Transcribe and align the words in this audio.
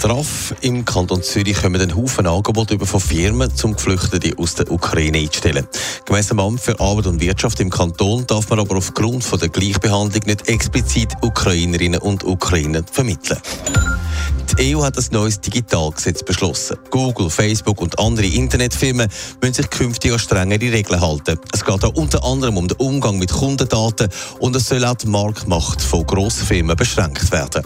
Drauf 0.00 0.54
im 0.62 0.86
Kanton 0.86 1.22
Zürich 1.22 1.60
kommen 1.60 1.78
einen 1.78 1.94
Haufen 1.94 2.26
Angebote 2.26 2.72
über 2.72 2.86
von 2.86 3.00
Firmen, 3.00 3.52
um 3.62 3.74
Geflüchtete 3.74 4.32
aus 4.38 4.54
der 4.54 4.70
Ukraine 4.70 5.18
einzustellen. 5.18 5.68
Gemäss 6.06 6.28
dem 6.28 6.40
Amt 6.40 6.62
für 6.62 6.80
Arbeit 6.80 7.06
und 7.06 7.20
Wirtschaft 7.20 7.60
im 7.60 7.68
Kanton 7.68 8.26
darf 8.26 8.48
man 8.48 8.60
aber 8.60 8.76
aufgrund 8.76 9.22
von 9.24 9.38
der 9.38 9.50
Gleichbehandlung 9.50 10.22
nicht 10.24 10.48
explizit 10.48 11.12
Ukrainerinnen 11.20 12.00
und 12.00 12.24
Ukrainer 12.24 12.82
vermitteln. 12.90 13.38
Die 14.58 14.74
EU 14.74 14.82
hat 14.82 14.98
ein 14.98 15.04
neues 15.12 15.40
Digitalgesetz 15.40 16.22
beschlossen. 16.22 16.76
Google, 16.90 17.30
Facebook 17.30 17.80
und 17.80 17.98
andere 17.98 18.26
Internetfirmen 18.26 19.08
müssen 19.40 19.54
sich 19.54 19.70
künftig 19.70 20.12
an 20.12 20.18
strengere 20.18 20.72
Regeln 20.72 21.00
halten. 21.00 21.38
Es 21.52 21.64
geht 21.64 21.84
auch 21.84 21.94
unter 21.94 22.24
anderem 22.24 22.56
um 22.56 22.66
den 22.66 22.76
Umgang 22.78 23.18
mit 23.18 23.30
Kundendaten 23.30 24.08
und 24.38 24.56
es 24.56 24.66
soll 24.66 24.84
auch 24.84 24.94
die 24.94 25.06
Marktmacht 25.06 25.80
von 25.80 26.06
Grossfirmen 26.06 26.76
beschränkt 26.76 27.30
werden. 27.32 27.64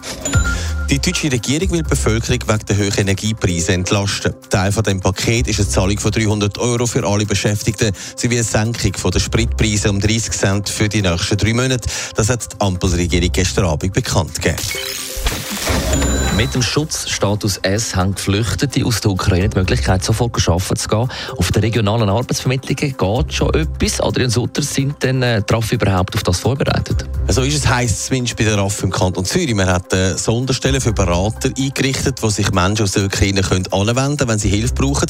Die 0.91 0.99
deutsche 0.99 1.33
Regierung 1.33 1.71
will 1.71 1.83
die 1.83 1.89
Bevölkerung 1.89 2.41
wegen 2.47 2.67
der 2.67 2.77
hohen 2.77 2.99
Energiepreise 2.99 3.73
entlasten. 3.73 4.35
Teil 4.51 4.71
von 4.71 4.83
dem 4.83 5.01
Paket 5.01 5.49
ist 5.49 5.61
eine 5.61 5.69
Zahlung 5.69 5.99
von 5.99 6.11
300 6.11 6.59
Euro 6.59 6.87
für 6.87 7.07
alle 7.07 7.25
Beschäftigten 7.25 7.93
sowie 8.17 8.35
eine 8.35 8.45
Senkung 8.45 8.93
der 9.11 9.21
Spritpreise 9.21 9.91
um 9.91 10.01
30 10.01 10.31
Cent 10.33 10.69
für 10.69 10.89
die 10.89 11.03
nächsten 11.03 11.39
drei 11.39 11.55
Monate. 11.55 11.89
Das 12.15 12.29
hat 12.29 12.53
die 12.53 12.61
Ampelregierung 12.61 13.33
gestern 13.33 13.65
Abend 13.65 13.95
bekannt 13.95 14.35
gegeben. 14.35 14.59
Mit 16.37 16.53
dem 16.53 16.63
Schutzstatus 16.63 17.59
S 17.59 17.95
haben 17.95 18.17
Geflüchtete 18.17 18.85
aus 18.85 19.01
der 19.01 19.13
Ukraine 19.13 19.49
die 19.49 19.57
Möglichkeit, 19.57 20.03
sofort 20.03 20.37
arbeiten 20.49 20.75
zu 20.75 20.89
gehen. 20.89 21.09
Auf 21.37 21.53
den 21.53 21.63
regionalen 21.63 22.09
Arbeitsvermittlungen 22.09 22.97
geht 22.97 23.33
schon 23.33 23.55
etwas. 23.55 24.01
Adrian 24.01 24.31
Sutter, 24.31 24.61
sind 24.63 25.01
denn 25.05 25.23
äh, 25.23 25.43
DRAF 25.43 25.71
überhaupt 25.71 26.17
auf 26.17 26.25
das 26.25 26.41
vorbereitet? 26.41 27.07
So 27.29 27.43
ist 27.43 27.55
es, 27.55 27.69
heisst 27.69 27.95
es 27.95 28.07
zumindest 28.07 28.37
bei 28.37 28.45
der 28.45 28.59
RAF 28.59 28.83
im 28.83 28.91
Kanton 28.91 29.25
Zürich. 29.25 29.55
Man 29.55 29.69
hat 29.69 29.95
eine 29.95 30.19
Sonderstelle 30.19 30.81
für 30.81 30.93
Berater 30.93 31.51
eingerichtet, 31.57 32.21
wo 32.21 32.29
sich 32.29 32.51
Menschen 32.51 32.83
aus 32.83 32.93
der 32.93 33.05
Ukraine 33.05 33.43
können 33.43 33.67
anwenden 33.71 34.17
können, 34.17 34.31
wenn 34.31 34.39
sie 34.39 34.49
Hilfe 34.49 34.75
brauchen. 34.75 35.07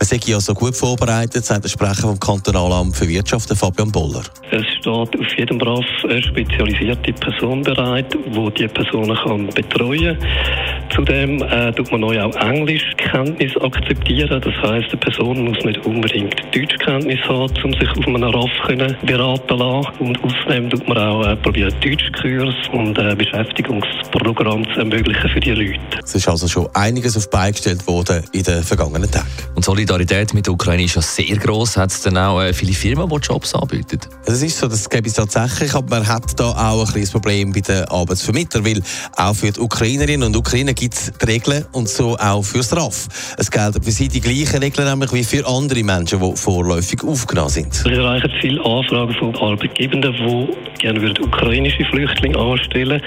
Man 0.00 0.06
sei 0.06 0.18
ja 0.24 0.40
so 0.40 0.52
gut 0.52 0.74
vorbereitet, 0.74 1.44
sagt 1.44 1.62
der 1.62 1.68
Sprecher 1.68 2.02
vom 2.02 2.18
Kantonalamt 2.18 2.96
für 2.96 3.08
Wirtschaft, 3.08 3.56
Fabian 3.56 3.92
Boller. 3.92 4.24
Es 4.50 4.66
steht 4.80 4.86
auf 4.86 5.38
jedem 5.38 5.60
RAF 5.60 5.84
eine 6.08 6.22
spezialisierte 6.22 7.12
Person 7.12 7.62
bereit, 7.62 8.12
die 8.12 8.50
die 8.58 8.68
Personen 8.68 9.16
kann 9.16 9.46
betreuen 9.46 10.18
kann. 10.18 10.55
Zudem 10.96 11.42
äh, 11.42 11.72
tut 11.72 11.92
man 11.92 12.00
neu 12.00 12.22
auch 12.22 12.34
Englischkenntnis 12.36 13.54
akzeptieren. 13.58 14.40
Das 14.40 14.54
heißt, 14.62 14.88
eine 14.88 14.96
Person 14.96 15.44
muss 15.44 15.62
nicht 15.62 15.84
unbedingt 15.84 16.34
Deutschkenntnis 16.54 17.20
haben, 17.28 17.52
um 17.64 17.72
sich 17.74 17.90
auf 17.90 18.06
einem 18.06 18.22
RAF 18.22 18.50
können 18.66 18.96
beraten 19.04 19.58
lassen. 19.58 19.90
Und 19.98 20.24
außerdem 20.24 20.70
tut 20.70 20.88
man 20.88 20.96
auch 20.96 21.26
äh, 21.26 21.36
probieren, 21.36 21.74
Deutschkurs 21.82 22.54
und 22.72 22.98
äh, 22.98 23.14
Beschäftigungsprogramm 23.14 24.64
zu 24.72 24.80
ermöglichen 24.80 25.28
für 25.28 25.40
die 25.40 25.50
Leute. 25.50 25.78
Es 26.02 26.14
ist 26.14 26.28
also 26.28 26.48
schon 26.48 26.66
einiges 26.72 27.14
auf 27.16 27.28
beigestellt 27.28 27.86
worden 27.86 28.24
in 28.32 28.42
den 28.42 28.62
vergangenen 28.62 29.10
Tagen. 29.10 29.26
Und 29.54 29.66
Solidarität 29.66 30.32
mit 30.32 30.46
der 30.46 30.54
Ukraine 30.54 30.84
ist 30.84 30.94
ja 30.94 31.02
sehr 31.02 31.36
gross. 31.36 31.76
Hat 31.76 31.90
es 31.90 32.00
dann 32.00 32.16
auch 32.16 32.40
äh, 32.40 32.54
viele 32.54 32.72
Firmen, 32.72 33.06
die 33.06 33.16
Jobs 33.16 33.54
anbieten? 33.54 34.00
Es 34.24 34.40
ist 34.40 34.58
so, 34.58 34.66
das 34.66 34.88
gäbe 34.88 35.08
es 35.08 35.14
tatsächlich, 35.14 35.74
aber 35.74 35.98
man 35.98 36.08
hat 36.08 36.40
da 36.40 36.52
auch 36.52 36.86
ein 36.86 36.90
kleines 36.90 37.10
Problem 37.10 37.52
bei 37.52 37.60
den 37.60 37.84
Arbeitsvermittlern, 37.84 38.64
weil 38.64 38.82
auch 39.16 39.34
für 39.34 39.52
die 39.52 39.60
Ukrainerinnen 39.60 40.26
und 40.26 40.36
Ukrainer 40.36 40.72
gibt 40.72 40.85
es 40.94 41.12
die 41.12 41.24
Regeln 41.24 41.64
und 41.72 41.88
so 41.88 42.16
auch 42.16 42.42
für 42.42 42.58
das 42.58 42.76
RAF. 42.76 43.08
Es 43.36 43.50
gelten 43.50 43.82
für 43.82 43.90
sie 43.90 44.08
die 44.08 44.20
gleichen 44.20 44.62
Regeln 44.62 44.88
nämlich 44.88 45.12
wie 45.12 45.24
für 45.24 45.46
andere 45.46 45.82
Menschen, 45.82 46.20
die 46.20 46.36
vorläufig 46.36 47.02
aufgenommen 47.04 47.50
sind. 47.50 47.84
Wir 47.84 47.98
erreichen 47.98 48.30
viele 48.40 48.64
Anfragen 48.64 49.14
von 49.14 49.34
Arbeitgebenden, 49.36 50.12
die 50.12 50.78
gerne 50.78 51.14
ukrainische 51.20 51.84
Flüchtlinge 51.86 52.38
anstellen 52.38 53.00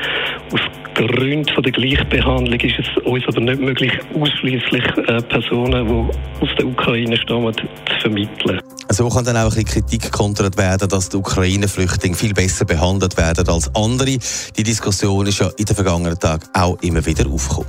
Aus 0.51 0.62
Gründen 1.00 1.63
der 1.63 1.72
Gleichbehandlung 1.72 2.59
ist 2.59 2.79
es 2.79 3.03
uns 3.06 3.23
aber 3.28 3.40
nicht 3.40 3.62
möglich, 3.62 3.91
ausschließlich 4.13 4.84
äh, 5.07 5.22
Personen, 5.22 5.88
die 5.88 6.44
aus 6.44 6.50
der 6.57 6.66
Ukraine 6.66 7.16
stammen, 7.16 7.53
zu 7.53 7.63
vermitteln. 8.01 8.59
So 8.91 9.07
kann 9.07 9.23
dann 9.23 9.38
auch 9.38 9.56
ein 9.56 9.66
Kritik 9.66 10.11
kontert 10.11 10.57
werden, 10.57 10.90
dass 10.90 11.09
die 11.09 11.17
Ukraine-Flüchtlinge 11.17 12.16
viel 12.16 12.34
besser 12.34 12.66
behandelt 12.66 13.16
werden 13.17 13.47
als 13.47 13.73
andere. 13.75 14.17
Die 14.57 14.63
Diskussion 14.63 15.28
ist 15.28 15.40
ja 15.40 15.50
in 15.57 15.66
den 15.66 15.75
vergangenen 15.75 16.19
Tagen 16.19 16.47
auch 16.53 16.78
immer 16.81 17.06
wieder 17.06 17.29
aufgekommen. 17.29 17.69